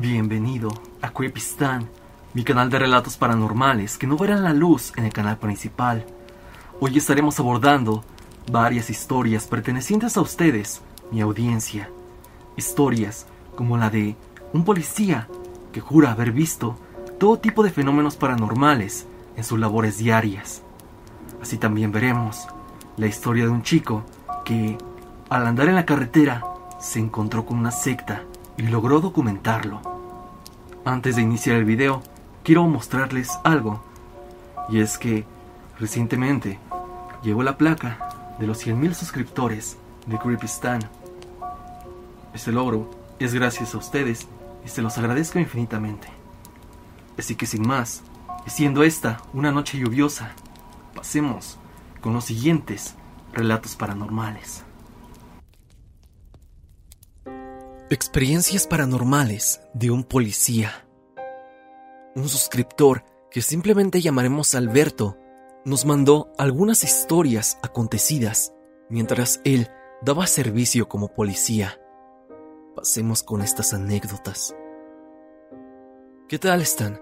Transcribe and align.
Bienvenido 0.00 0.70
a 1.02 1.10
Creepistan, 1.10 1.88
mi 2.32 2.44
canal 2.44 2.70
de 2.70 2.78
relatos 2.78 3.16
paranormales 3.16 3.98
que 3.98 4.06
no 4.06 4.16
verán 4.16 4.44
la 4.44 4.52
luz 4.52 4.92
en 4.96 5.04
el 5.04 5.12
canal 5.12 5.38
principal. 5.38 6.06
Hoy 6.78 6.96
estaremos 6.96 7.40
abordando 7.40 8.04
varias 8.48 8.90
historias 8.90 9.48
pertenecientes 9.48 10.16
a 10.16 10.20
ustedes, 10.20 10.82
mi 11.10 11.20
audiencia. 11.20 11.90
Historias 12.56 13.26
como 13.56 13.76
la 13.76 13.90
de 13.90 14.14
un 14.52 14.64
policía 14.64 15.26
que 15.72 15.80
jura 15.80 16.12
haber 16.12 16.30
visto 16.30 16.78
todo 17.18 17.40
tipo 17.40 17.64
de 17.64 17.70
fenómenos 17.70 18.14
paranormales 18.14 19.04
en 19.34 19.42
sus 19.42 19.58
labores 19.58 19.98
diarias. 19.98 20.62
Así 21.42 21.58
también 21.58 21.90
veremos 21.90 22.46
la 22.96 23.08
historia 23.08 23.46
de 23.46 23.50
un 23.50 23.62
chico 23.62 24.04
que, 24.44 24.78
al 25.28 25.44
andar 25.44 25.68
en 25.68 25.74
la 25.74 25.86
carretera, 25.86 26.44
se 26.78 27.00
encontró 27.00 27.44
con 27.44 27.58
una 27.58 27.72
secta 27.72 28.22
y 28.56 28.62
logró 28.62 29.00
documentarlo. 29.00 29.87
Antes 30.88 31.16
de 31.16 31.22
iniciar 31.22 31.56
el 31.56 31.66
video, 31.66 32.02
quiero 32.42 32.66
mostrarles 32.66 33.28
algo. 33.44 33.84
Y 34.70 34.80
es 34.80 34.96
que 34.96 35.26
recientemente 35.78 36.58
llegó 37.22 37.42
la 37.42 37.58
placa 37.58 38.08
de 38.38 38.46
los 38.46 38.66
100.000 38.66 38.94
suscriptores 38.94 39.76
de 40.06 40.16
Creepistan. 40.16 40.80
Este 42.32 42.52
logro 42.52 42.88
es 43.18 43.34
gracias 43.34 43.74
a 43.74 43.76
ustedes 43.76 44.28
y 44.64 44.70
se 44.70 44.80
los 44.80 44.96
agradezco 44.96 45.38
infinitamente. 45.38 46.08
Así 47.18 47.34
que 47.34 47.44
sin 47.44 47.68
más, 47.68 48.02
siendo 48.46 48.82
esta 48.82 49.20
una 49.34 49.52
noche 49.52 49.78
lluviosa, 49.78 50.30
pasemos 50.94 51.58
con 52.00 52.14
los 52.14 52.24
siguientes 52.24 52.94
relatos 53.34 53.76
paranormales. 53.76 54.64
Experiencias 57.90 58.66
paranormales 58.66 59.62
de 59.72 59.90
un 59.90 60.04
policía. 60.04 60.86
Un 62.14 62.28
suscriptor, 62.28 63.02
que 63.30 63.40
simplemente 63.40 64.02
llamaremos 64.02 64.54
Alberto, 64.54 65.16
nos 65.64 65.86
mandó 65.86 66.30
algunas 66.36 66.84
historias 66.84 67.58
acontecidas 67.62 68.52
mientras 68.90 69.40
él 69.44 69.70
daba 70.02 70.26
servicio 70.26 70.86
como 70.86 71.14
policía. 71.14 71.80
Pasemos 72.76 73.22
con 73.22 73.40
estas 73.40 73.72
anécdotas. 73.72 74.54
¿Qué 76.28 76.38
tal 76.38 76.60
están? 76.60 77.00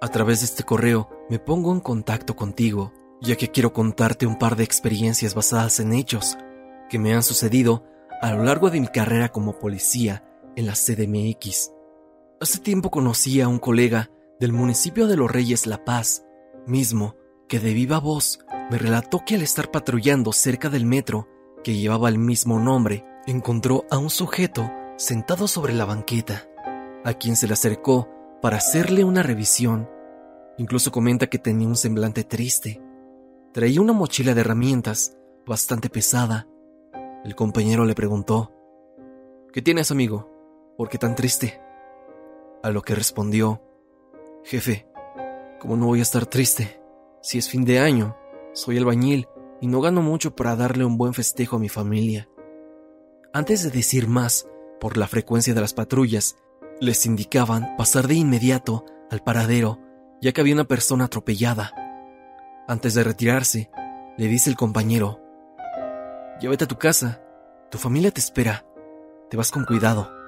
A 0.00 0.08
través 0.08 0.40
de 0.40 0.46
este 0.46 0.64
correo 0.64 1.08
me 1.30 1.38
pongo 1.38 1.72
en 1.72 1.78
contacto 1.78 2.34
contigo, 2.34 2.92
ya 3.22 3.36
que 3.36 3.52
quiero 3.52 3.72
contarte 3.72 4.26
un 4.26 4.36
par 4.36 4.56
de 4.56 4.64
experiencias 4.64 5.36
basadas 5.36 5.78
en 5.78 5.92
hechos 5.92 6.36
que 6.90 6.98
me 6.98 7.14
han 7.14 7.22
sucedido 7.22 7.84
a 8.20 8.32
lo 8.32 8.44
largo 8.44 8.70
de 8.70 8.80
mi 8.80 8.86
carrera 8.86 9.28
como 9.28 9.58
policía 9.58 10.24
en 10.56 10.66
la 10.66 10.72
CDMX. 10.72 11.72
Hace 12.40 12.58
tiempo 12.60 12.90
conocí 12.90 13.40
a 13.40 13.48
un 13.48 13.58
colega 13.58 14.10
del 14.40 14.52
municipio 14.52 15.06
de 15.06 15.16
Los 15.16 15.30
Reyes 15.30 15.66
La 15.66 15.84
Paz, 15.84 16.24
mismo 16.66 17.16
que 17.48 17.60
de 17.60 17.74
viva 17.74 17.98
voz 17.98 18.40
me 18.70 18.78
relató 18.78 19.22
que 19.24 19.34
al 19.34 19.42
estar 19.42 19.70
patrullando 19.70 20.32
cerca 20.32 20.68
del 20.68 20.86
metro 20.86 21.28
que 21.62 21.74
llevaba 21.74 22.08
el 22.08 22.18
mismo 22.18 22.58
nombre, 22.58 23.04
encontró 23.26 23.84
a 23.90 23.98
un 23.98 24.10
sujeto 24.10 24.70
sentado 24.96 25.48
sobre 25.48 25.72
la 25.72 25.84
banqueta, 25.84 26.48
a 27.04 27.14
quien 27.14 27.36
se 27.36 27.46
le 27.46 27.54
acercó 27.54 28.08
para 28.42 28.58
hacerle 28.58 29.04
una 29.04 29.22
revisión. 29.22 29.88
Incluso 30.58 30.92
comenta 30.92 31.26
que 31.26 31.38
tenía 31.38 31.68
un 31.68 31.76
semblante 31.76 32.24
triste. 32.24 32.82
Traía 33.52 33.80
una 33.80 33.92
mochila 33.92 34.34
de 34.34 34.40
herramientas 34.42 35.16
bastante 35.46 35.88
pesada 35.88 36.46
el 37.24 37.34
compañero 37.34 37.86
le 37.86 37.94
preguntó, 37.94 38.52
¿Qué 39.50 39.62
tienes, 39.62 39.90
amigo? 39.90 40.28
¿Por 40.76 40.88
qué 40.88 40.98
tan 40.98 41.14
triste? 41.14 41.60
A 42.62 42.70
lo 42.70 42.82
que 42.82 42.94
respondió, 42.94 43.62
Jefe, 44.44 44.88
¿cómo 45.60 45.76
no 45.76 45.86
voy 45.86 46.00
a 46.00 46.02
estar 46.02 46.26
triste? 46.26 46.80
Si 47.22 47.38
es 47.38 47.48
fin 47.48 47.64
de 47.64 47.78
año, 47.78 48.16
soy 48.54 48.78
albañil 48.78 49.28
y 49.60 49.68
no 49.68 49.80
gano 49.80 50.02
mucho 50.02 50.34
para 50.34 50.56
darle 50.56 50.84
un 50.84 50.98
buen 50.98 51.14
festejo 51.14 51.56
a 51.56 51.58
mi 51.58 51.68
familia. 51.68 52.28
Antes 53.32 53.62
de 53.62 53.70
decir 53.70 54.08
más, 54.08 54.48
por 54.80 54.96
la 54.96 55.06
frecuencia 55.06 55.54
de 55.54 55.60
las 55.60 55.74
patrullas, 55.74 56.36
les 56.80 57.06
indicaban 57.06 57.76
pasar 57.76 58.08
de 58.08 58.14
inmediato 58.14 58.84
al 59.10 59.22
paradero, 59.22 59.78
ya 60.20 60.32
que 60.32 60.40
había 60.40 60.54
una 60.54 60.64
persona 60.64 61.04
atropellada. 61.04 61.72
Antes 62.66 62.94
de 62.94 63.04
retirarse, 63.04 63.70
le 64.16 64.26
dice 64.26 64.50
el 64.50 64.56
compañero, 64.56 65.20
Llévate 66.40 66.64
a 66.64 66.68
tu 66.68 66.76
casa. 66.76 67.22
Tu 67.70 67.78
familia 67.78 68.10
te 68.10 68.20
espera. 68.20 68.66
Te 69.30 69.36
vas 69.36 69.52
con 69.52 69.64
cuidado. 69.64 70.23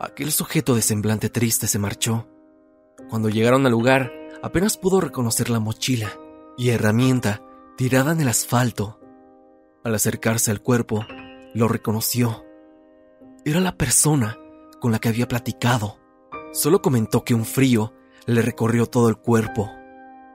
Aquel 0.00 0.32
sujeto 0.32 0.74
de 0.74 0.82
semblante 0.82 1.30
triste 1.30 1.66
se 1.66 1.78
marchó. 1.78 2.28
Cuando 3.08 3.28
llegaron 3.28 3.64
al 3.64 3.72
lugar, 3.72 4.12
apenas 4.42 4.76
pudo 4.76 5.00
reconocer 5.00 5.50
la 5.50 5.60
mochila 5.60 6.10
y 6.56 6.70
herramienta 6.70 7.42
tirada 7.76 8.12
en 8.12 8.20
el 8.20 8.28
asfalto. 8.28 9.00
Al 9.84 9.94
acercarse 9.94 10.50
al 10.50 10.62
cuerpo, 10.62 11.06
lo 11.54 11.68
reconoció. 11.68 12.44
Era 13.44 13.60
la 13.60 13.76
persona 13.76 14.38
con 14.80 14.90
la 14.92 14.98
que 14.98 15.08
había 15.08 15.28
platicado. 15.28 15.98
Solo 16.52 16.82
comentó 16.82 17.24
que 17.24 17.34
un 17.34 17.44
frío 17.44 17.92
le 18.26 18.42
recorrió 18.42 18.86
todo 18.86 19.08
el 19.08 19.16
cuerpo, 19.16 19.70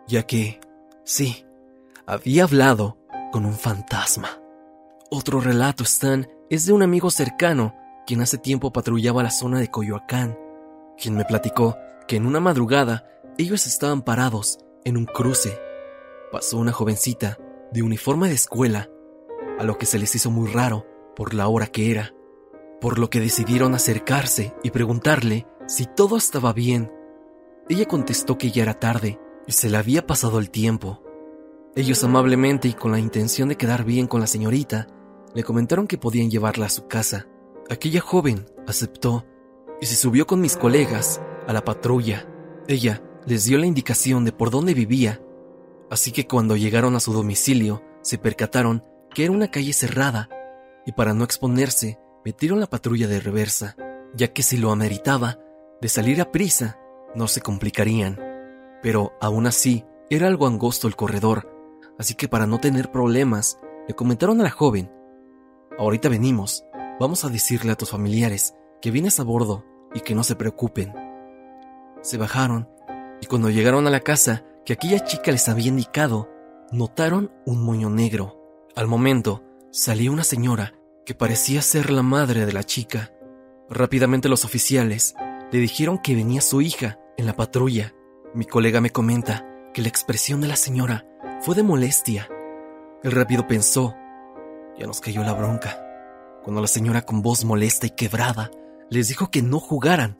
ya 0.07 0.23
que, 0.23 0.59
sí, 1.03 1.45
había 2.05 2.43
hablado 2.43 2.97
con 3.31 3.45
un 3.45 3.53
fantasma. 3.53 4.39
Otro 5.11 5.41
relato, 5.41 5.83
Stan, 5.83 6.27
es 6.49 6.65
de 6.65 6.73
un 6.73 6.83
amigo 6.83 7.11
cercano, 7.11 7.75
quien 8.09 8.21
hace 8.21 8.39
tiempo 8.39 8.73
patrullaba 8.73 9.21
la 9.21 9.29
zona 9.29 9.59
de 9.59 9.69
Coyoacán, 9.69 10.35
quien 10.97 11.15
me 11.15 11.25
platicó 11.25 11.77
que 12.07 12.15
en 12.15 12.25
una 12.25 12.39
madrugada 12.39 13.07
ellos 13.37 13.67
estaban 13.67 14.01
parados 14.01 14.57
en 14.83 14.97
un 14.97 15.05
cruce. 15.05 15.61
Pasó 16.31 16.57
una 16.57 16.71
jovencita 16.71 17.37
de 17.71 17.83
uniforme 17.83 18.27
de 18.27 18.33
escuela, 18.33 18.89
a 19.59 19.63
lo 19.63 19.77
que 19.77 19.85
se 19.85 19.99
les 19.99 20.15
hizo 20.15 20.31
muy 20.31 20.51
raro 20.51 20.87
por 21.15 21.35
la 21.35 21.49
hora 21.49 21.67
que 21.67 21.91
era, 21.91 22.15
por 22.81 22.97
lo 22.97 23.11
que 23.11 23.19
decidieron 23.19 23.75
acercarse 23.75 24.55
y 24.63 24.71
preguntarle 24.71 25.45
si 25.67 25.85
todo 25.85 26.17
estaba 26.17 26.51
bien. 26.51 26.91
Ella 27.69 27.85
contestó 27.85 28.39
que 28.39 28.49
ya 28.49 28.63
era 28.63 28.73
tarde 28.73 29.19
y 29.45 29.51
se 29.51 29.69
le 29.69 29.77
había 29.77 30.07
pasado 30.07 30.39
el 30.39 30.49
tiempo. 30.49 31.03
Ellos 31.75 32.03
amablemente 32.03 32.69
y 32.69 32.73
con 32.73 32.91
la 32.91 32.97
intención 32.97 33.49
de 33.49 33.55
quedar 33.55 33.83
bien 33.83 34.07
con 34.07 34.19
la 34.19 34.25
señorita, 34.25 34.87
le 35.35 35.43
comentaron 35.43 35.85
que 35.85 35.99
podían 35.99 36.31
llevarla 36.31 36.65
a 36.65 36.69
su 36.69 36.87
casa. 36.87 37.27
Aquella 37.69 38.01
joven 38.01 38.45
aceptó 38.67 39.25
y 39.79 39.85
se 39.85 39.95
subió 39.95 40.25
con 40.25 40.41
mis 40.41 40.57
colegas 40.57 41.21
a 41.47 41.53
la 41.53 41.63
patrulla. 41.63 42.27
Ella 42.67 43.03
les 43.27 43.45
dio 43.45 43.59
la 43.59 43.67
indicación 43.67 44.25
de 44.25 44.31
por 44.31 44.49
dónde 44.49 44.73
vivía, 44.73 45.21
así 45.91 46.11
que 46.11 46.25
cuando 46.25 46.55
llegaron 46.55 46.95
a 46.95 46.99
su 46.99 47.13
domicilio 47.13 47.83
se 48.01 48.17
percataron 48.17 48.83
que 49.13 49.25
era 49.25 49.33
una 49.33 49.51
calle 49.51 49.73
cerrada 49.73 50.29
y 50.85 50.93
para 50.93 51.13
no 51.13 51.23
exponerse 51.23 51.99
metieron 52.25 52.59
la 52.59 52.67
patrulla 52.67 53.07
de 53.07 53.19
reversa, 53.19 53.75
ya 54.15 54.33
que 54.33 54.41
si 54.41 54.57
lo 54.57 54.71
ameritaba, 54.71 55.37
de 55.79 55.89
salir 55.89 56.21
a 56.21 56.31
prisa, 56.31 56.79
no 57.13 57.27
se 57.27 57.41
complicarían. 57.41 58.19
Pero 58.81 59.13
aún 59.21 59.45
así, 59.45 59.85
era 60.09 60.27
algo 60.27 60.47
angosto 60.47 60.87
el 60.87 60.95
corredor, 60.95 61.51
así 61.99 62.15
que 62.15 62.27
para 62.27 62.47
no 62.47 62.59
tener 62.59 62.91
problemas, 62.91 63.59
le 63.87 63.93
comentaron 63.93 64.41
a 64.41 64.43
la 64.43 64.49
joven 64.49 64.91
Ahorita 65.79 66.09
venimos. 66.09 66.65
Vamos 66.99 67.23
a 67.23 67.29
decirle 67.29 67.71
a 67.71 67.75
tus 67.75 67.91
familiares 67.91 68.55
que 68.81 68.91
vienes 68.91 69.19
a 69.19 69.23
bordo 69.23 69.65
y 69.93 70.01
que 70.01 70.15
no 70.15 70.23
se 70.23 70.35
preocupen. 70.35 70.93
Se 72.01 72.17
bajaron 72.17 72.69
y 73.21 73.25
cuando 73.25 73.49
llegaron 73.49 73.87
a 73.87 73.89
la 73.89 74.01
casa 74.01 74.43
que 74.65 74.73
aquella 74.73 75.03
chica 75.03 75.31
les 75.31 75.47
había 75.49 75.67
indicado, 75.67 76.29
notaron 76.71 77.31
un 77.45 77.63
moño 77.63 77.89
negro. 77.89 78.37
Al 78.75 78.87
momento, 78.87 79.43
salió 79.71 80.11
una 80.11 80.23
señora 80.23 80.73
que 81.05 81.15
parecía 81.15 81.61
ser 81.61 81.89
la 81.89 82.03
madre 82.03 82.45
de 82.45 82.53
la 82.53 82.63
chica. 82.63 83.11
Rápidamente 83.69 84.29
los 84.29 84.45
oficiales 84.45 85.15
le 85.51 85.59
dijeron 85.59 85.97
que 85.97 86.15
venía 86.15 86.41
su 86.41 86.61
hija 86.61 86.99
en 87.17 87.25
la 87.25 87.33
patrulla. 87.35 87.93
Mi 88.33 88.45
colega 88.45 88.81
me 88.81 88.91
comenta 88.91 89.45
que 89.73 89.81
la 89.81 89.87
expresión 89.87 90.41
de 90.41 90.47
la 90.47 90.55
señora 90.55 91.05
fue 91.41 91.55
de 91.55 91.63
molestia. 91.63 92.27
Él 93.03 93.11
rápido 93.11 93.47
pensó 93.47 93.95
ya 94.79 94.87
nos 94.87 95.01
cayó 95.01 95.23
la 95.23 95.33
bronca. 95.33 95.88
Cuando 96.43 96.61
la 96.61 96.67
señora 96.67 97.03
con 97.03 97.21
voz 97.21 97.43
molesta 97.45 97.87
y 97.87 97.91
quebrada 97.91 98.51
les 98.89 99.07
dijo 99.07 99.29
que 99.29 99.41
no 99.41 99.59
jugaran, 99.59 100.17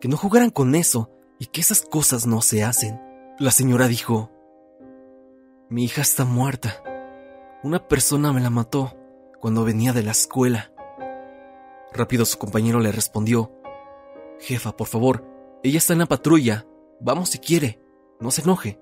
que 0.00 0.08
no 0.08 0.16
jugaran 0.16 0.50
con 0.50 0.74
eso 0.74 1.10
y 1.38 1.46
que 1.46 1.60
esas 1.60 1.82
cosas 1.82 2.26
no 2.26 2.42
se 2.42 2.64
hacen. 2.64 3.00
La 3.38 3.50
señora 3.50 3.88
dijo, 3.88 4.30
mi 5.70 5.84
hija 5.84 6.02
está 6.02 6.24
muerta. 6.24 6.82
Una 7.62 7.88
persona 7.88 8.32
me 8.32 8.40
la 8.40 8.50
mató 8.50 8.96
cuando 9.40 9.64
venía 9.64 9.92
de 9.92 10.02
la 10.02 10.10
escuela. 10.10 10.72
Rápido 11.92 12.24
su 12.24 12.38
compañero 12.38 12.80
le 12.80 12.92
respondió, 12.92 13.52
Jefa, 14.40 14.76
por 14.76 14.86
favor, 14.86 15.24
ella 15.62 15.78
está 15.78 15.94
en 15.94 16.00
la 16.00 16.06
patrulla. 16.06 16.66
Vamos 17.00 17.30
si 17.30 17.38
quiere, 17.38 17.80
no 18.20 18.30
se 18.30 18.42
enoje. 18.42 18.80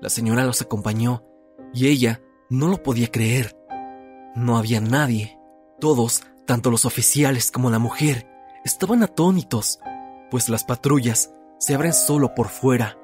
La 0.00 0.08
señora 0.08 0.44
los 0.44 0.62
acompañó 0.62 1.24
y 1.72 1.88
ella 1.88 2.22
no 2.48 2.68
lo 2.68 2.82
podía 2.82 3.08
creer. 3.08 3.56
No 4.36 4.56
había 4.56 4.80
nadie. 4.80 5.39
Todos, 5.80 6.22
tanto 6.46 6.70
los 6.70 6.84
oficiales 6.84 7.50
como 7.50 7.70
la 7.70 7.78
mujer, 7.78 8.28
estaban 8.64 9.02
atónitos. 9.02 9.78
pues 10.30 10.48
las 10.48 10.62
patrullas 10.62 11.34
se 11.58 11.74
abren 11.74 11.92
solo 11.92 12.36
por 12.36 12.48
fuera. 12.48 12.96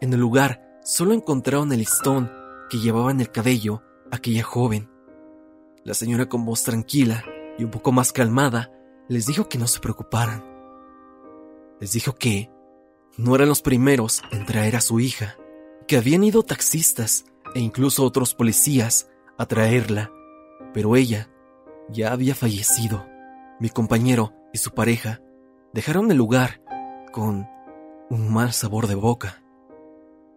En 0.00 0.12
el 0.12 0.20
lugar 0.20 0.78
solo 0.84 1.12
encontraron 1.12 1.72
el 1.72 1.80
listón 1.80 2.30
que 2.70 2.78
llevaba 2.78 3.10
en 3.10 3.20
el 3.20 3.32
cabello 3.32 3.82
aquella 4.12 4.44
joven. 4.44 4.88
La 5.82 5.94
señora 5.94 6.28
con 6.28 6.44
voz 6.44 6.62
tranquila 6.62 7.24
y 7.58 7.64
un 7.64 7.72
poco 7.72 7.90
más 7.90 8.12
calmada 8.12 8.70
les 9.08 9.26
dijo 9.26 9.48
que 9.48 9.58
no 9.58 9.66
se 9.66 9.80
preocuparan. 9.80 10.44
Les 11.80 11.92
dijo 11.92 12.14
que 12.14 12.50
no 13.16 13.34
eran 13.34 13.48
los 13.48 13.62
primeros 13.62 14.22
en 14.30 14.46
traer 14.46 14.76
a 14.76 14.80
su 14.80 15.00
hija, 15.00 15.36
que 15.88 15.96
habían 15.96 16.22
ido 16.22 16.44
taxistas 16.44 17.24
e 17.54 17.60
incluso 17.60 18.04
otros 18.04 18.34
policías 18.34 19.10
a 19.38 19.46
traerla, 19.46 20.12
pero 20.72 20.94
ella 20.94 21.28
ya 21.88 22.12
había 22.12 22.34
fallecido. 22.34 23.06
Mi 23.60 23.68
compañero 23.68 24.32
y 24.52 24.58
su 24.58 24.72
pareja 24.72 25.20
dejaron 25.72 26.10
el 26.10 26.16
lugar 26.16 26.62
con 27.12 27.48
un 28.10 28.32
mal 28.32 28.52
sabor 28.52 28.86
de 28.86 28.94
boca. 28.94 29.42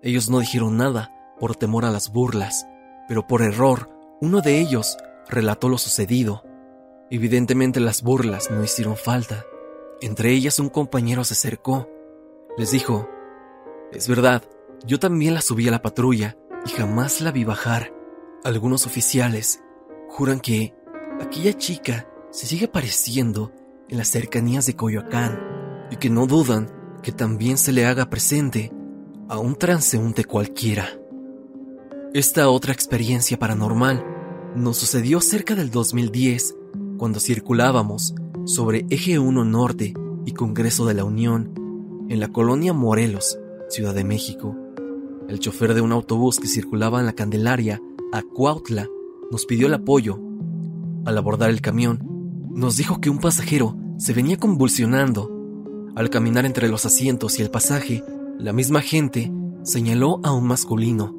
Ellos 0.01 0.29
no 0.29 0.39
dijeron 0.39 0.77
nada 0.77 1.13
por 1.39 1.55
temor 1.55 1.85
a 1.85 1.91
las 1.91 2.11
burlas, 2.11 2.67
pero 3.07 3.27
por 3.27 3.41
error 3.41 3.89
uno 4.21 4.41
de 4.41 4.59
ellos 4.59 4.97
relató 5.27 5.69
lo 5.69 5.77
sucedido. 5.77 6.44
Evidentemente 7.09 7.79
las 7.79 8.01
burlas 8.01 8.50
no 8.51 8.63
hicieron 8.63 8.95
falta. 8.95 9.45
Entre 10.01 10.31
ellas 10.31 10.59
un 10.59 10.69
compañero 10.69 11.23
se 11.23 11.33
acercó. 11.33 11.89
Les 12.57 12.71
dijo, 12.71 13.07
es 13.91 14.07
verdad, 14.07 14.43
yo 14.85 15.00
también 15.00 15.33
la 15.33 15.41
subí 15.41 15.67
a 15.67 15.71
la 15.71 15.81
patrulla 15.81 16.38
y 16.65 16.69
jamás 16.69 17.21
la 17.21 17.31
vi 17.31 17.43
bajar. 17.43 17.93
Algunos 18.43 18.85
oficiales 18.85 19.63
juran 20.09 20.39
que 20.39 20.75
aquella 21.21 21.53
chica 21.53 22.07
se 22.31 22.45
sigue 22.45 22.65
apareciendo 22.65 23.51
en 23.89 23.97
las 23.97 24.09
cercanías 24.09 24.65
de 24.65 24.75
Coyoacán 24.75 25.39
y 25.91 25.97
que 25.97 26.09
no 26.09 26.27
dudan 26.27 26.69
que 27.01 27.11
también 27.11 27.57
se 27.57 27.71
le 27.71 27.85
haga 27.85 28.09
presente 28.09 28.71
a 29.29 29.39
un 29.39 29.55
transeúnte 29.55 30.25
cualquiera. 30.25 30.87
Esta 32.13 32.49
otra 32.49 32.73
experiencia 32.73 33.37
paranormal 33.37 34.03
nos 34.55 34.77
sucedió 34.77 35.21
cerca 35.21 35.55
del 35.55 35.69
2010 35.69 36.55
cuando 36.97 37.19
circulábamos 37.19 38.15
sobre 38.45 38.85
Eje 38.89 39.19
1 39.19 39.45
Norte 39.45 39.93
y 40.25 40.31
Congreso 40.31 40.85
de 40.85 40.93
la 40.93 41.03
Unión 41.03 41.53
en 42.09 42.19
la 42.19 42.29
colonia 42.29 42.73
Morelos, 42.73 43.37
Ciudad 43.69 43.93
de 43.93 44.03
México. 44.03 44.55
El 45.27 45.39
chofer 45.39 45.73
de 45.73 45.81
un 45.81 45.91
autobús 45.91 46.39
que 46.39 46.47
circulaba 46.47 46.99
en 46.99 47.05
la 47.05 47.13
Candelaria 47.13 47.81
a 48.13 48.21
Cuautla 48.21 48.87
nos 49.29 49.45
pidió 49.45 49.67
el 49.67 49.73
apoyo. 49.73 50.19
Al 51.07 51.18
abordar 51.18 51.50
el 51.51 51.62
camión, 51.62 52.01
nos 52.54 52.75
dijo 52.75 53.00
que 53.00 53.09
un 53.09 53.19
pasajero 53.19 53.77
se 53.98 54.12
venía 54.12 54.36
convulsionando. 54.36 55.31
Al 55.95 56.09
caminar 56.09 56.45
entre 56.45 56.68
los 56.68 56.86
asientos 56.86 57.39
y 57.39 57.42
el 57.42 57.50
pasaje, 57.50 58.04
la 58.38 58.51
misma 58.51 58.81
gente 58.81 59.31
señaló 59.63 60.19
a 60.24 60.33
un 60.33 60.45
masculino, 60.45 61.15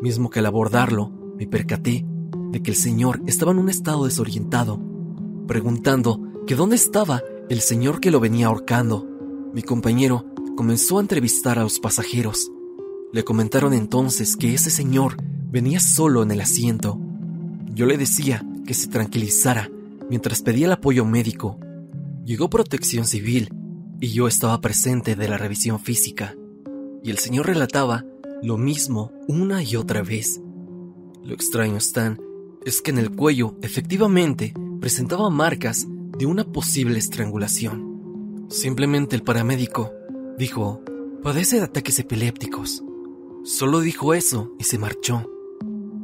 mismo 0.00 0.30
que 0.30 0.38
al 0.38 0.46
abordarlo 0.46 1.10
me 1.36 1.48
percaté 1.48 2.06
de 2.52 2.62
que 2.62 2.70
el 2.70 2.76
señor 2.76 3.22
estaba 3.26 3.50
en 3.50 3.58
un 3.58 3.70
estado 3.70 4.04
desorientado, 4.04 4.80
preguntando 5.48 6.20
que 6.46 6.54
dónde 6.54 6.76
estaba 6.76 7.20
el 7.50 7.60
señor 7.60 7.98
que 7.98 8.12
lo 8.12 8.20
venía 8.20 8.46
ahorcando. 8.46 9.04
Mi 9.52 9.64
compañero 9.64 10.26
comenzó 10.56 10.98
a 10.98 11.00
entrevistar 11.00 11.58
a 11.58 11.64
los 11.64 11.80
pasajeros. 11.80 12.52
Le 13.12 13.24
comentaron 13.24 13.74
entonces 13.74 14.36
que 14.36 14.54
ese 14.54 14.70
señor 14.70 15.16
venía 15.50 15.80
solo 15.80 16.22
en 16.22 16.30
el 16.30 16.40
asiento. 16.40 17.00
Yo 17.74 17.86
le 17.86 17.98
decía 17.98 18.46
que 18.64 18.74
se 18.74 18.88
tranquilizara 18.88 19.70
mientras 20.08 20.42
pedía 20.42 20.66
el 20.66 20.72
apoyo 20.72 21.04
médico. 21.04 21.58
Llegó 22.24 22.50
protección 22.50 23.06
civil 23.06 23.50
y 24.00 24.08
yo 24.08 24.28
estaba 24.28 24.60
presente 24.60 25.16
de 25.16 25.28
la 25.28 25.38
revisión 25.38 25.80
física. 25.80 26.34
Y 27.02 27.10
el 27.10 27.18
señor 27.18 27.46
relataba 27.46 28.04
lo 28.42 28.56
mismo 28.58 29.12
una 29.28 29.62
y 29.62 29.76
otra 29.76 30.02
vez. 30.02 30.40
Lo 31.22 31.34
extraño, 31.34 31.76
Stan, 31.76 32.18
es 32.64 32.80
que 32.80 32.90
en 32.90 32.98
el 32.98 33.10
cuello 33.10 33.56
efectivamente 33.62 34.54
presentaba 34.80 35.30
marcas 35.30 35.86
de 36.18 36.26
una 36.26 36.44
posible 36.44 36.98
estrangulación. 36.98 38.46
Simplemente 38.48 39.16
el 39.16 39.22
paramédico 39.22 39.92
dijo, 40.38 40.82
padece 41.22 41.56
de 41.56 41.62
ataques 41.62 41.98
epilépticos. 41.98 42.82
Solo 43.44 43.80
dijo 43.80 44.14
eso 44.14 44.52
y 44.58 44.64
se 44.64 44.78
marchó. 44.78 45.30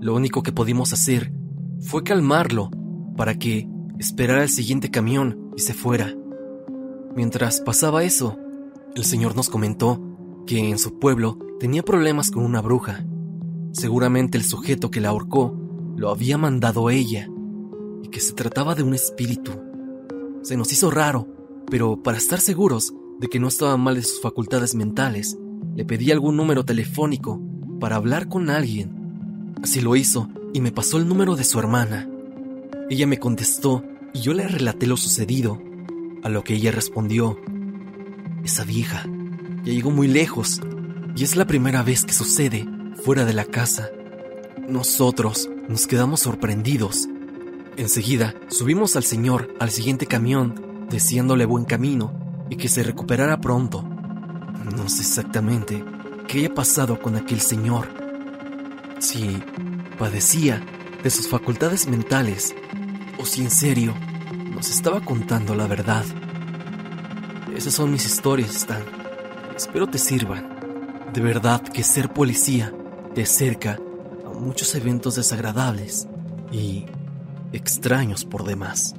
Lo 0.00 0.14
único 0.14 0.42
que 0.42 0.52
pudimos 0.52 0.92
hacer 0.92 1.32
fue 1.80 2.04
calmarlo 2.04 2.70
para 3.16 3.38
que 3.38 3.68
esperara 3.98 4.42
el 4.42 4.48
siguiente 4.48 4.90
camión 4.90 5.50
y 5.56 5.60
se 5.60 5.74
fuera. 5.74 6.14
Mientras 7.14 7.60
pasaba 7.60 8.04
eso, 8.04 8.38
el 8.94 9.04
señor 9.04 9.34
nos 9.34 9.48
comentó 9.48 10.00
que 10.46 10.70
en 10.70 10.78
su 10.78 10.98
pueblo 10.98 11.38
tenía 11.58 11.82
problemas 11.82 12.30
con 12.30 12.44
una 12.44 12.60
bruja. 12.60 13.04
Seguramente 13.72 14.38
el 14.38 14.44
sujeto 14.44 14.90
que 14.90 15.00
la 15.00 15.10
ahorcó 15.10 15.56
lo 15.96 16.10
había 16.10 16.38
mandado 16.38 16.90
ella 16.90 17.28
y 18.02 18.08
que 18.08 18.20
se 18.20 18.32
trataba 18.32 18.74
de 18.74 18.82
un 18.82 18.94
espíritu. 18.94 19.52
Se 20.42 20.56
nos 20.56 20.72
hizo 20.72 20.90
raro, 20.90 21.28
pero 21.70 22.02
para 22.02 22.18
estar 22.18 22.40
seguros 22.40 22.94
de 23.18 23.28
que 23.28 23.38
no 23.38 23.48
estaba 23.48 23.76
mal 23.76 23.96
de 23.96 24.02
sus 24.02 24.20
facultades 24.20 24.74
mentales, 24.74 25.38
le 25.74 25.84
pedí 25.84 26.10
algún 26.10 26.36
número 26.36 26.64
telefónico 26.64 27.40
para 27.78 27.96
hablar 27.96 28.28
con 28.28 28.50
alguien. 28.50 29.54
Así 29.62 29.80
lo 29.80 29.94
hizo 29.94 30.28
y 30.52 30.60
me 30.60 30.72
pasó 30.72 30.98
el 30.98 31.08
número 31.08 31.36
de 31.36 31.44
su 31.44 31.58
hermana. 31.58 32.08
Ella 32.88 33.06
me 33.06 33.18
contestó 33.18 33.84
y 34.12 34.20
yo 34.20 34.34
le 34.34 34.46
relaté 34.48 34.86
lo 34.86 34.96
sucedido, 34.96 35.60
a 36.22 36.28
lo 36.28 36.44
que 36.44 36.54
ella 36.54 36.72
respondió, 36.72 37.38
esa 38.44 38.64
vieja 38.64 39.06
ya 39.64 39.72
llegó 39.72 39.90
muy 39.90 40.08
lejos 40.08 40.60
y 41.14 41.24
es 41.24 41.36
la 41.36 41.46
primera 41.46 41.82
vez 41.82 42.04
que 42.04 42.14
sucede 42.14 42.66
fuera 43.04 43.24
de 43.24 43.34
la 43.34 43.44
casa. 43.44 43.90
Nosotros 44.68 45.50
nos 45.68 45.86
quedamos 45.86 46.20
sorprendidos. 46.20 47.08
Enseguida 47.76 48.34
subimos 48.48 48.96
al 48.96 49.04
señor 49.04 49.54
al 49.60 49.70
siguiente 49.70 50.06
camión, 50.06 50.86
deseándole 50.88 51.44
buen 51.44 51.64
camino 51.64 52.12
y 52.48 52.56
que 52.56 52.68
se 52.68 52.82
recuperara 52.82 53.40
pronto. 53.40 53.82
No 53.82 54.88
sé 54.88 55.02
exactamente 55.02 55.84
qué 56.26 56.38
haya 56.38 56.54
pasado 56.54 57.00
con 57.00 57.16
aquel 57.16 57.40
señor. 57.40 57.88
Si 58.98 59.42
padecía 60.00 60.64
de 61.02 61.10
sus 61.10 61.28
facultades 61.28 61.86
mentales 61.86 62.54
o 63.18 63.26
si 63.26 63.42
en 63.42 63.50
serio 63.50 63.94
nos 64.50 64.70
estaba 64.70 65.04
contando 65.04 65.54
la 65.54 65.66
verdad. 65.66 66.06
Esas 67.54 67.74
son 67.74 67.92
mis 67.92 68.06
historias, 68.06 68.56
Stan. 68.56 68.82
Espero 69.54 69.90
te 69.90 69.98
sirvan. 69.98 71.10
De 71.12 71.20
verdad 71.20 71.60
que 71.62 71.82
ser 71.82 72.14
policía 72.14 72.72
te 73.14 73.24
acerca 73.24 73.78
a 74.24 74.30
muchos 74.30 74.74
eventos 74.74 75.16
desagradables 75.16 76.08
y 76.50 76.86
extraños 77.52 78.24
por 78.24 78.44
demás. 78.44 78.94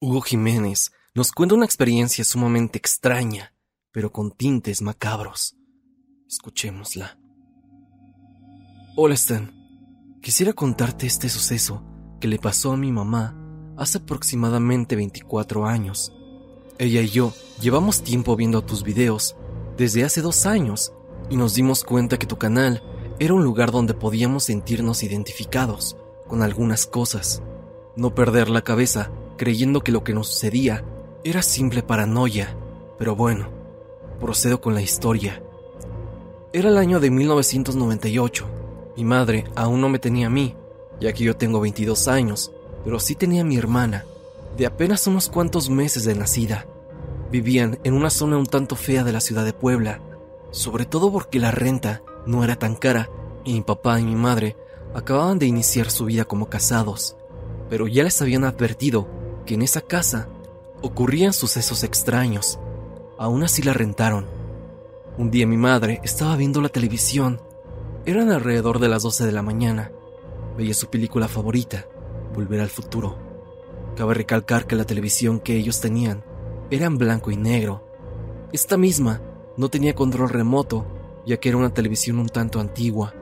Hugo 0.00 0.22
Jiménez 0.22 0.92
nos 1.12 1.30
cuenta 1.30 1.54
una 1.56 1.66
experiencia 1.66 2.24
sumamente 2.24 2.78
extraña, 2.78 3.52
pero 3.92 4.10
con 4.10 4.30
tintes 4.30 4.82
macabros. 4.82 5.56
Escuchémosla. 6.26 7.18
Hola 8.96 9.14
Stan, 9.14 9.54
quisiera 10.20 10.52
contarte 10.52 11.06
este 11.06 11.28
suceso 11.28 11.82
que 12.20 12.28
le 12.28 12.38
pasó 12.38 12.72
a 12.72 12.76
mi 12.76 12.90
mamá 12.90 13.36
hace 13.76 13.98
aproximadamente 13.98 14.96
24 14.96 15.66
años. 15.66 16.12
Ella 16.78 17.02
y 17.02 17.08
yo 17.08 17.32
llevamos 17.60 18.02
tiempo 18.02 18.34
viendo 18.34 18.62
tus 18.64 18.82
videos 18.82 19.36
desde 19.76 20.04
hace 20.04 20.20
dos 20.20 20.46
años 20.46 20.92
y 21.30 21.36
nos 21.36 21.54
dimos 21.54 21.84
cuenta 21.84 22.18
que 22.18 22.26
tu 22.26 22.38
canal 22.38 22.82
era 23.18 23.34
un 23.34 23.44
lugar 23.44 23.70
donde 23.70 23.94
podíamos 23.94 24.44
sentirnos 24.44 25.02
identificados 25.02 25.96
con 26.26 26.42
algunas 26.42 26.86
cosas. 26.86 27.42
No 27.96 28.14
perder 28.14 28.48
la 28.48 28.62
cabeza 28.62 29.10
creyendo 29.36 29.82
que 29.82 29.92
lo 29.92 30.02
que 30.02 30.14
nos 30.14 30.28
sucedía 30.28 30.84
era 31.24 31.42
simple 31.42 31.82
paranoia. 31.82 32.56
Pero 32.98 33.16
bueno, 33.16 33.61
procedo 34.22 34.60
con 34.60 34.72
la 34.72 34.80
historia. 34.80 35.42
Era 36.52 36.68
el 36.68 36.78
año 36.78 37.00
de 37.00 37.10
1998. 37.10 38.46
Mi 38.96 39.04
madre 39.04 39.44
aún 39.56 39.80
no 39.80 39.88
me 39.88 39.98
tenía 39.98 40.28
a 40.28 40.30
mí, 40.30 40.54
ya 41.00 41.12
que 41.12 41.24
yo 41.24 41.36
tengo 41.36 41.60
22 41.60 42.06
años, 42.06 42.52
pero 42.84 43.00
sí 43.00 43.16
tenía 43.16 43.42
a 43.42 43.44
mi 43.44 43.56
hermana, 43.56 44.06
de 44.56 44.66
apenas 44.66 45.08
unos 45.08 45.28
cuantos 45.28 45.68
meses 45.68 46.04
de 46.04 46.14
nacida. 46.14 46.66
Vivían 47.32 47.80
en 47.82 47.94
una 47.94 48.10
zona 48.10 48.38
un 48.38 48.46
tanto 48.46 48.76
fea 48.76 49.02
de 49.02 49.12
la 49.12 49.20
ciudad 49.20 49.44
de 49.44 49.52
Puebla, 49.52 50.00
sobre 50.52 50.86
todo 50.86 51.10
porque 51.10 51.40
la 51.40 51.50
renta 51.50 52.02
no 52.24 52.44
era 52.44 52.56
tan 52.56 52.76
cara 52.76 53.10
y 53.44 53.54
mi 53.54 53.62
papá 53.62 53.98
y 53.98 54.04
mi 54.04 54.14
madre 54.14 54.56
acababan 54.94 55.40
de 55.40 55.46
iniciar 55.46 55.90
su 55.90 56.04
vida 56.04 56.26
como 56.26 56.48
casados, 56.48 57.16
pero 57.68 57.88
ya 57.88 58.04
les 58.04 58.22
habían 58.22 58.44
advertido 58.44 59.08
que 59.46 59.54
en 59.54 59.62
esa 59.62 59.80
casa 59.80 60.28
ocurrían 60.80 61.32
sucesos 61.32 61.82
extraños. 61.82 62.60
Aún 63.18 63.42
así 63.42 63.62
la 63.62 63.72
rentaron. 63.72 64.26
Un 65.18 65.30
día 65.30 65.46
mi 65.46 65.56
madre 65.56 66.00
estaba 66.02 66.36
viendo 66.36 66.60
la 66.60 66.68
televisión. 66.68 67.40
Eran 68.06 68.30
alrededor 68.30 68.78
de 68.78 68.88
las 68.88 69.02
12 69.02 69.26
de 69.26 69.32
la 69.32 69.42
mañana. 69.42 69.92
Veía 70.56 70.74
su 70.74 70.88
película 70.88 71.28
favorita, 71.28 71.86
Volver 72.34 72.60
al 72.60 72.70
futuro. 72.70 73.16
Cabe 73.94 74.14
recalcar 74.14 74.66
que 74.66 74.74
la 74.74 74.86
televisión 74.86 75.38
que 75.38 75.56
ellos 75.56 75.80
tenían 75.80 76.24
era 76.70 76.86
en 76.86 76.96
blanco 76.96 77.30
y 77.30 77.36
negro. 77.36 77.84
Esta 78.52 78.78
misma 78.78 79.20
no 79.58 79.68
tenía 79.68 79.94
control 79.94 80.30
remoto, 80.30 80.86
ya 81.26 81.36
que 81.36 81.50
era 81.50 81.58
una 81.58 81.74
televisión 81.74 82.18
un 82.18 82.28
tanto 82.28 82.58
antigua. 82.58 83.12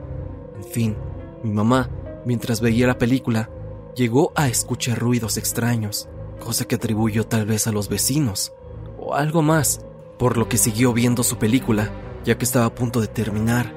En 0.55 0.63
fin, 0.63 0.97
mi 1.43 1.51
mamá, 1.51 1.89
mientras 2.25 2.61
veía 2.61 2.87
la 2.87 2.97
película, 2.97 3.49
llegó 3.95 4.31
a 4.35 4.47
escuchar 4.47 4.97
ruidos 4.97 5.35
extraños, 5.35 6.07
cosa 6.39 6.65
que 6.65 6.75
atribuyó 6.75 7.25
tal 7.25 7.45
vez 7.45 7.67
a 7.67 7.73
los 7.73 7.89
vecinos, 7.89 8.53
o 9.01 9.15
algo 9.15 9.41
más, 9.41 9.81
por 10.17 10.37
lo 10.37 10.47
que 10.47 10.57
siguió 10.57 10.93
viendo 10.93 11.23
su 11.23 11.37
película, 11.37 11.91
ya 12.23 12.37
que 12.37 12.45
estaba 12.45 12.65
a 12.65 12.75
punto 12.75 13.01
de 13.01 13.07
terminar. 13.07 13.73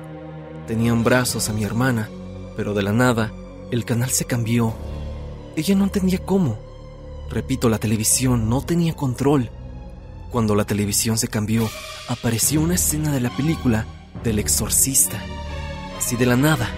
Tenía 0.67 0.93
en 0.93 1.03
brazos 1.03 1.49
a 1.49 1.53
mi 1.53 1.65
hermana, 1.65 2.09
pero 2.57 2.75
de 2.75 2.83
la 2.83 2.93
nada, 2.93 3.33
el 3.71 3.85
canal 3.85 4.11
se 4.11 4.27
cambió. 4.27 4.75
Ella 5.57 5.75
no 5.75 5.85
entendía 5.85 6.19
cómo. 6.19 6.59
Repito, 7.31 7.69
la 7.69 7.79
televisión 7.79 8.49
no 8.49 8.61
tenía 8.61 8.95
control. 8.95 9.51
Cuando 10.31 10.55
la 10.55 10.65
televisión 10.65 11.17
se 11.17 11.29
cambió, 11.29 11.69
apareció 12.09 12.61
una 12.61 12.75
escena 12.75 13.13
de 13.13 13.21
la 13.21 13.31
película 13.31 13.87
del 14.23 14.39
exorcista. 14.39 15.19
Así 15.97 16.17
de 16.17 16.27
la 16.27 16.37
nada. 16.37 16.69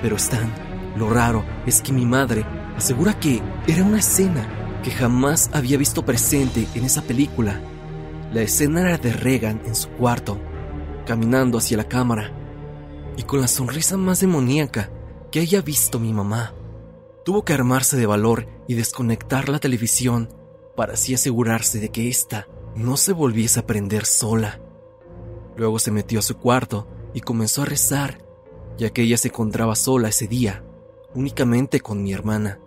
Pero 0.00 0.16
Stan, 0.16 0.50
lo 0.96 1.10
raro 1.10 1.44
es 1.66 1.82
que 1.82 1.92
mi 1.92 2.06
madre 2.06 2.46
asegura 2.76 3.18
que 3.18 3.42
era 3.66 3.84
una 3.84 3.98
escena 3.98 4.55
que 4.86 4.92
jamás 4.92 5.50
había 5.52 5.78
visto 5.78 6.04
presente 6.04 6.68
en 6.76 6.84
esa 6.84 7.02
película. 7.02 7.60
La 8.32 8.42
escena 8.42 8.82
era 8.82 8.98
de 8.98 9.12
Regan 9.12 9.60
en 9.66 9.74
su 9.74 9.88
cuarto, 9.88 10.38
caminando 11.04 11.58
hacia 11.58 11.76
la 11.76 11.88
cámara, 11.88 12.30
y 13.16 13.24
con 13.24 13.40
la 13.40 13.48
sonrisa 13.48 13.96
más 13.96 14.20
demoníaca 14.20 14.92
que 15.32 15.40
haya 15.40 15.60
visto 15.60 15.98
mi 15.98 16.12
mamá. 16.12 16.54
Tuvo 17.24 17.44
que 17.44 17.52
armarse 17.52 17.96
de 17.96 18.06
valor 18.06 18.46
y 18.68 18.74
desconectar 18.74 19.48
la 19.48 19.58
televisión 19.58 20.32
para 20.76 20.92
así 20.92 21.14
asegurarse 21.14 21.80
de 21.80 21.88
que 21.88 22.08
ésta 22.08 22.46
no 22.76 22.96
se 22.96 23.12
volviese 23.12 23.58
a 23.58 23.66
prender 23.66 24.06
sola. 24.06 24.60
Luego 25.56 25.80
se 25.80 25.90
metió 25.90 26.20
a 26.20 26.22
su 26.22 26.36
cuarto 26.36 26.86
y 27.12 27.22
comenzó 27.22 27.62
a 27.62 27.66
rezar, 27.66 28.24
ya 28.78 28.90
que 28.90 29.02
ella 29.02 29.18
se 29.18 29.28
encontraba 29.28 29.74
sola 29.74 30.10
ese 30.10 30.28
día, 30.28 30.62
únicamente 31.12 31.80
con 31.80 32.04
mi 32.04 32.12
hermana. 32.12 32.60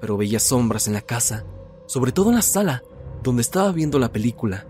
Pero 0.00 0.16
veía 0.16 0.38
sombras 0.38 0.86
en 0.86 0.94
la 0.94 1.02
casa, 1.02 1.44
sobre 1.86 2.12
todo 2.12 2.30
en 2.30 2.36
la 2.36 2.42
sala, 2.42 2.82
donde 3.22 3.42
estaba 3.42 3.72
viendo 3.72 3.98
la 3.98 4.12
película. 4.12 4.66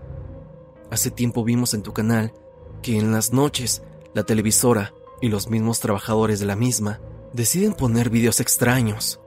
Hace 0.89 1.11
tiempo 1.11 1.43
vimos 1.43 1.73
en 1.73 1.83
tu 1.83 1.93
canal 1.93 2.33
que 2.81 2.97
en 2.97 3.11
las 3.11 3.31
noches 3.31 3.83
la 4.13 4.23
televisora 4.23 4.93
y 5.21 5.29
los 5.29 5.49
mismos 5.49 5.79
trabajadores 5.79 6.39
de 6.39 6.45
la 6.45 6.55
misma 6.55 6.99
deciden 7.33 7.73
poner 7.73 8.09
videos 8.09 8.39
extraños, 8.39 9.21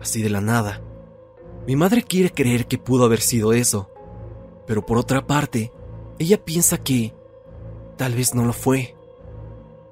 así 0.00 0.22
de 0.22 0.30
la 0.30 0.40
nada. 0.40 0.82
Mi 1.66 1.74
madre 1.74 2.02
quiere 2.02 2.30
creer 2.30 2.66
que 2.66 2.78
pudo 2.78 3.04
haber 3.04 3.20
sido 3.20 3.52
eso, 3.52 3.90
pero 4.66 4.86
por 4.86 4.98
otra 4.98 5.26
parte, 5.26 5.72
ella 6.18 6.42
piensa 6.44 6.78
que 6.78 7.14
tal 7.96 8.14
vez 8.14 8.34
no 8.34 8.44
lo 8.44 8.52
fue, 8.52 8.96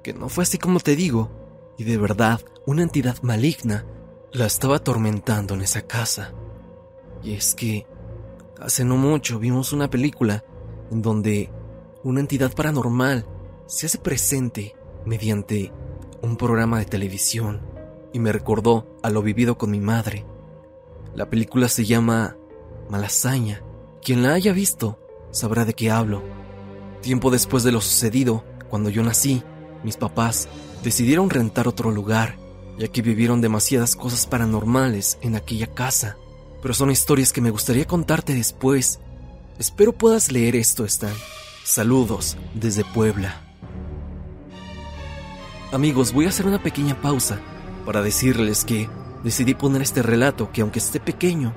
que 0.03 0.13
no 0.13 0.29
fue 0.29 0.43
así 0.43 0.57
como 0.57 0.79
te 0.79 0.95
digo, 0.95 1.29
y 1.77 1.83
de 1.83 1.97
verdad 1.97 2.41
una 2.65 2.83
entidad 2.83 3.17
maligna 3.21 3.85
la 4.31 4.45
estaba 4.45 4.77
atormentando 4.77 5.53
en 5.53 5.61
esa 5.61 5.81
casa. 5.83 6.33
Y 7.23 7.33
es 7.33 7.55
que 7.55 7.87
hace 8.59 8.83
no 8.83 8.97
mucho 8.97 9.39
vimos 9.39 9.73
una 9.73 9.89
película 9.89 10.43
en 10.91 11.01
donde 11.01 11.51
una 12.03 12.19
entidad 12.19 12.53
paranormal 12.53 13.25
se 13.65 13.85
hace 13.85 13.97
presente 13.97 14.75
mediante 15.05 15.71
un 16.21 16.37
programa 16.37 16.79
de 16.79 16.85
televisión 16.85 17.61
y 18.13 18.19
me 18.19 18.31
recordó 18.31 18.97
a 19.03 19.09
lo 19.09 19.21
vivido 19.21 19.57
con 19.57 19.71
mi 19.71 19.79
madre. 19.79 20.25
La 21.15 21.29
película 21.29 21.67
se 21.67 21.85
llama 21.85 22.37
Malasaña. 22.89 23.61
Quien 24.01 24.23
la 24.23 24.33
haya 24.33 24.53
visto 24.53 24.99
sabrá 25.31 25.65
de 25.65 25.73
qué 25.73 25.91
hablo. 25.91 26.23
Tiempo 27.01 27.31
después 27.31 27.63
de 27.63 27.71
lo 27.71 27.81
sucedido, 27.81 28.43
cuando 28.69 28.89
yo 28.89 29.03
nací, 29.03 29.43
mis 29.83 29.97
papás 29.97 30.47
decidieron 30.83 31.29
rentar 31.29 31.67
otro 31.67 31.91
lugar, 31.91 32.37
ya 32.77 32.87
que 32.87 33.01
vivieron 33.01 33.41
demasiadas 33.41 33.95
cosas 33.95 34.25
paranormales 34.27 35.17
en 35.21 35.35
aquella 35.35 35.67
casa. 35.67 36.17
Pero 36.61 36.73
son 36.73 36.91
historias 36.91 37.33
que 37.33 37.41
me 37.41 37.49
gustaría 37.49 37.85
contarte 37.85 38.33
después. 38.33 38.99
Espero 39.57 39.93
puedas 39.93 40.31
leer 40.31 40.55
esto, 40.55 40.85
Stan. 40.85 41.13
Saludos 41.63 42.37
desde 42.53 42.85
Puebla. 42.85 43.43
Amigos, 45.71 46.13
voy 46.13 46.25
a 46.25 46.29
hacer 46.29 46.45
una 46.45 46.63
pequeña 46.63 47.01
pausa 47.01 47.41
para 47.85 48.01
decirles 48.01 48.63
que 48.63 48.89
decidí 49.23 49.53
poner 49.53 49.81
este 49.81 50.01
relato 50.01 50.51
que 50.51 50.61
aunque 50.61 50.79
esté 50.79 50.99
pequeño, 50.99 51.53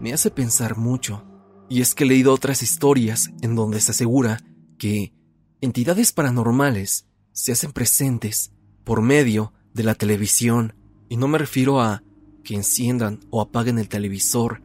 me 0.00 0.12
hace 0.12 0.30
pensar 0.30 0.76
mucho. 0.76 1.24
Y 1.68 1.80
es 1.80 1.94
que 1.94 2.04
he 2.04 2.06
leído 2.06 2.32
otras 2.32 2.62
historias 2.62 3.30
en 3.42 3.54
donde 3.54 3.80
se 3.80 3.92
asegura 3.92 4.40
que 4.78 5.14
entidades 5.60 6.12
paranormales 6.12 7.06
se 7.32 7.52
hacen 7.52 7.72
presentes 7.72 8.52
por 8.84 9.02
medio 9.02 9.52
de 9.74 9.82
la 9.82 9.94
televisión. 9.94 10.74
Y 11.08 11.16
no 11.16 11.28
me 11.28 11.38
refiero 11.38 11.80
a 11.80 12.02
que 12.42 12.54
enciendan 12.54 13.20
o 13.30 13.40
apaguen 13.40 13.78
el 13.78 13.88
televisor, 13.88 14.62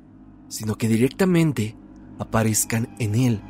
sino 0.48 0.78
que 0.78 0.88
directamente 0.88 1.76
aparezcan 2.18 2.96
en 3.00 3.16
él, 3.16 3.42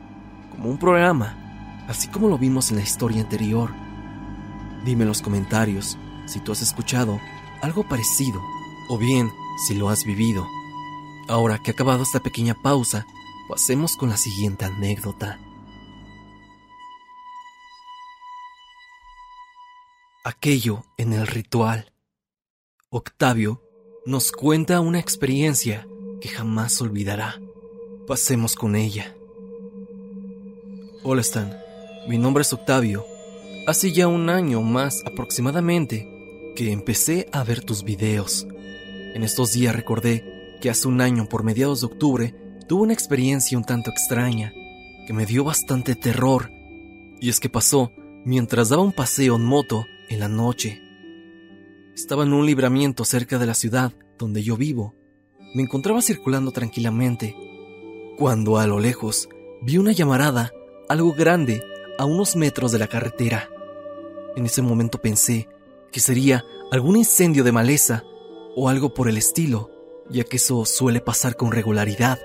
como 0.51 0.69
un 0.69 0.77
programa, 0.77 1.85
así 1.87 2.07
como 2.07 2.27
lo 2.27 2.37
vimos 2.37 2.71
en 2.71 2.77
la 2.77 2.83
historia 2.83 3.21
anterior. 3.21 3.71
Dime 4.85 5.03
en 5.03 5.09
los 5.09 5.21
comentarios 5.21 5.97
si 6.25 6.39
tú 6.39 6.51
has 6.51 6.61
escuchado 6.61 7.19
algo 7.61 7.87
parecido 7.87 8.41
o 8.89 8.97
bien 8.97 9.29
si 9.67 9.75
lo 9.75 9.89
has 9.89 10.05
vivido. 10.05 10.47
Ahora 11.27 11.59
que 11.59 11.71
ha 11.71 11.73
acabado 11.73 12.03
esta 12.03 12.21
pequeña 12.21 12.55
pausa, 12.55 13.05
pasemos 13.47 13.95
con 13.95 14.09
la 14.09 14.17
siguiente 14.17 14.65
anécdota. 14.65 15.39
Aquello 20.25 20.83
en 20.97 21.13
el 21.13 21.25
ritual. 21.27 21.93
Octavio 22.89 23.63
nos 24.05 24.33
cuenta 24.33 24.81
una 24.81 24.99
experiencia 24.99 25.87
que 26.19 26.27
jamás 26.27 26.81
olvidará. 26.81 27.39
Pasemos 28.05 28.55
con 28.55 28.75
ella. 28.75 29.15
Hola 31.03 31.21
Stan, 31.21 31.57
mi 32.09 32.17
nombre 32.17 32.41
es 32.41 32.51
Octavio 32.51 33.05
Hace 33.65 33.93
ya 33.93 34.07
un 34.09 34.29
año 34.29 34.61
más 34.61 35.03
aproximadamente 35.05 36.53
que 36.57 36.73
empecé 36.73 37.29
a 37.31 37.45
ver 37.45 37.63
tus 37.63 37.83
videos. 37.83 38.45
En 39.13 39.23
estos 39.23 39.53
días 39.53 39.73
recordé 39.73 40.57
que 40.59 40.69
hace 40.69 40.89
un 40.89 40.99
año 40.99 41.29
por 41.29 41.43
mediados 41.43 41.79
de 41.79 41.85
octubre 41.85 42.35
tuve 42.67 42.81
una 42.81 42.93
experiencia 42.93 43.57
un 43.57 43.63
tanto 43.63 43.89
extraña 43.89 44.51
que 45.07 45.13
me 45.13 45.25
dio 45.25 45.45
bastante 45.45 45.95
terror. 45.95 46.51
Y 47.21 47.29
es 47.29 47.39
que 47.39 47.49
pasó 47.49 47.93
mientras 48.25 48.67
daba 48.67 48.83
un 48.83 48.91
paseo 48.91 49.37
en 49.37 49.45
moto 49.45 49.85
en 50.09 50.19
la 50.19 50.27
noche. 50.27 50.81
Estaba 51.95 52.23
en 52.23 52.33
un 52.33 52.45
libramiento 52.45 53.05
cerca 53.05 53.37
de 53.37 53.45
la 53.45 53.53
ciudad 53.53 53.93
donde 54.17 54.43
yo 54.43 54.57
vivo. 54.57 54.95
Me 55.53 55.63
encontraba 55.63 56.01
circulando 56.01 56.51
tranquilamente 56.51 57.35
cuando 58.17 58.57
a 58.57 58.67
lo 58.67 58.79
lejos 58.79 59.29
vi 59.61 59.77
una 59.77 59.91
llamarada, 59.91 60.51
algo 60.89 61.13
grande, 61.13 61.63
a 61.97 62.05
unos 62.05 62.35
metros 62.35 62.71
de 62.71 62.79
la 62.79 62.87
carretera. 62.87 63.49
En 64.35 64.45
ese 64.45 64.61
momento 64.61 64.99
pensé 65.01 65.47
que 65.91 65.99
sería 65.99 66.43
algún 66.71 66.97
incendio 66.97 67.43
de 67.43 67.51
maleza 67.51 68.03
o 68.55 68.69
algo 68.69 68.93
por 68.93 69.09
el 69.09 69.17
estilo, 69.17 69.71
ya 70.09 70.23
que 70.23 70.37
eso 70.37 70.65
suele 70.65 71.01
pasar 71.01 71.35
con 71.35 71.51
regularidad. 71.51 72.19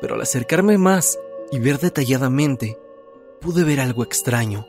Pero 0.00 0.14
al 0.14 0.22
acercarme 0.22 0.78
más 0.78 1.18
y 1.52 1.58
ver 1.58 1.78
detalladamente, 1.78 2.78
pude 3.40 3.64
ver 3.64 3.80
algo 3.80 4.02
extraño. 4.04 4.66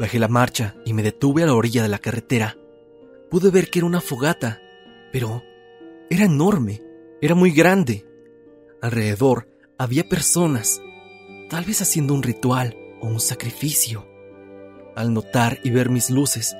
Bajé 0.00 0.18
la 0.18 0.28
marcha 0.28 0.76
y 0.86 0.94
me 0.94 1.02
detuve 1.02 1.42
a 1.42 1.46
la 1.46 1.52
orilla 1.52 1.82
de 1.82 1.90
la 1.90 1.98
carretera. 1.98 2.56
Pude 3.30 3.50
ver 3.50 3.68
que 3.68 3.80
era 3.80 3.86
una 3.86 4.00
fogata, 4.00 4.58
pero 5.12 5.42
era 6.08 6.24
enorme, 6.24 6.82
era 7.20 7.34
muy 7.34 7.50
grande. 7.50 8.06
Alrededor 8.80 9.46
había 9.76 10.08
personas, 10.08 10.80
tal 11.50 11.66
vez 11.66 11.82
haciendo 11.82 12.14
un 12.14 12.22
ritual 12.22 12.74
o 13.02 13.08
un 13.08 13.20
sacrificio. 13.20 14.08
Al 14.96 15.12
notar 15.12 15.58
y 15.64 15.70
ver 15.70 15.90
mis 15.90 16.08
luces, 16.08 16.56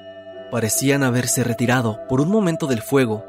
parecían 0.50 1.02
haberse 1.02 1.42
retirado 1.42 1.99
por 2.11 2.20
un 2.20 2.28
momento 2.28 2.66
del 2.66 2.82
fuego. 2.82 3.25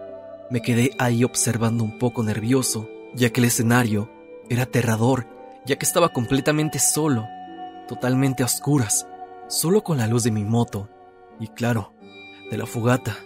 Me 0.50 0.62
quedé 0.62 0.91
ahí 1.00 1.24
observando 1.24 1.86
un 1.86 1.98
poco 1.98 2.22
nervioso, 2.22 2.89
ya 3.15 3.30
que 3.30 3.39
el 3.39 3.48
escenario 3.48 4.12
era 4.50 4.63
aterrador, 4.63 5.25
ya 5.65 5.77
que 5.77 5.86
estaba 5.86 6.10
completamente 6.10 6.80
solo, 6.80 7.30
totalmente 7.88 8.44
a 8.44 8.48
oscuras, 8.48 9.08
solo 9.51 9.84
con 9.84 9.98
la 9.98 10.08
luz 10.08 10.24
de 10.24 10.31
mi 10.31 10.46
moto 10.46 10.88
y 11.38 11.48
claro, 11.50 11.93
de 12.50 12.58
la 12.58 12.65
fogata. 12.65 13.17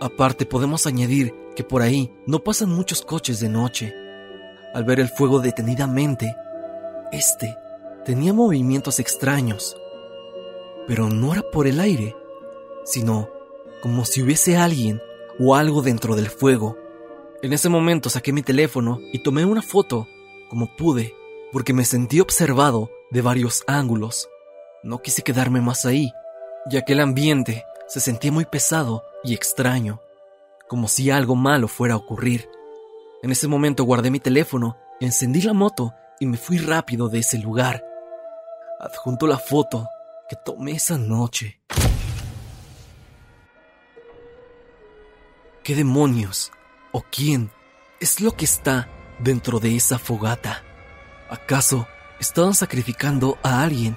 Aparte 0.00 0.46
podemos 0.46 0.86
añadir 0.86 1.32
que 1.54 1.62
por 1.62 1.80
ahí 1.80 2.12
no 2.26 2.40
pasan 2.40 2.70
muchos 2.70 3.02
coches 3.02 3.38
de 3.38 3.48
noche. 3.48 3.94
Al 4.74 4.82
ver 4.82 4.98
el 4.98 5.08
fuego 5.08 5.38
detenidamente, 5.38 6.34
este 7.12 7.56
tenía 8.04 8.32
movimientos 8.34 8.98
extraños, 8.98 9.76
pero 10.88 11.08
no 11.08 11.32
era 11.32 11.42
por 11.42 11.68
el 11.68 11.78
aire, 11.78 12.16
sino 12.84 13.30
como 13.80 14.04
si 14.04 14.22
hubiese 14.22 14.56
alguien 14.56 15.00
o 15.38 15.54
algo 15.54 15.82
dentro 15.82 16.16
del 16.16 16.30
fuego. 16.30 16.76
En 17.42 17.52
ese 17.52 17.68
momento 17.68 18.10
saqué 18.10 18.32
mi 18.32 18.42
teléfono 18.42 18.98
y 19.12 19.20
tomé 19.20 19.44
una 19.44 19.62
foto 19.62 20.08
como 20.50 20.74
pude, 20.74 21.14
porque 21.52 21.72
me 21.72 21.84
sentí 21.84 22.18
observado 22.18 22.90
de 23.12 23.22
varios 23.22 23.62
ángulos. 23.68 24.28
No 24.84 25.00
quise 25.00 25.22
quedarme 25.22 25.62
más 25.62 25.86
ahí, 25.86 26.12
ya 26.66 26.82
que 26.82 26.92
el 26.92 27.00
ambiente 27.00 27.64
se 27.88 28.00
sentía 28.00 28.30
muy 28.30 28.44
pesado 28.44 29.02
y 29.22 29.32
extraño, 29.32 30.02
como 30.68 30.88
si 30.88 31.10
algo 31.10 31.36
malo 31.36 31.68
fuera 31.68 31.94
a 31.94 31.96
ocurrir. 31.96 32.50
En 33.22 33.30
ese 33.30 33.48
momento 33.48 33.84
guardé 33.84 34.10
mi 34.10 34.20
teléfono, 34.20 34.76
encendí 35.00 35.40
la 35.40 35.54
moto 35.54 35.94
y 36.20 36.26
me 36.26 36.36
fui 36.36 36.58
rápido 36.58 37.08
de 37.08 37.20
ese 37.20 37.38
lugar. 37.38 37.82
Adjunto 38.78 39.26
la 39.26 39.38
foto 39.38 39.88
que 40.28 40.36
tomé 40.36 40.72
esa 40.72 40.98
noche. 40.98 41.62
¿Qué 45.62 45.74
demonios 45.74 46.52
o 46.92 47.02
quién 47.10 47.50
es 48.00 48.20
lo 48.20 48.32
que 48.32 48.44
está 48.44 48.90
dentro 49.18 49.60
de 49.60 49.76
esa 49.76 49.98
fogata? 49.98 50.62
¿Acaso 51.30 51.88
estaban 52.20 52.52
sacrificando 52.52 53.38
a 53.42 53.62
alguien? 53.62 53.96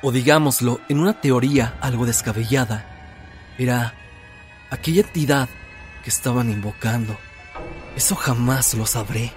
O 0.00 0.12
digámoslo 0.12 0.80
en 0.88 1.00
una 1.00 1.20
teoría 1.20 1.76
algo 1.80 2.06
descabellada, 2.06 2.86
era 3.58 3.94
aquella 4.70 5.02
entidad 5.02 5.48
que 6.04 6.10
estaban 6.10 6.50
invocando. 6.50 7.16
Eso 7.96 8.14
jamás 8.14 8.74
lo 8.74 8.86
sabré. 8.86 9.32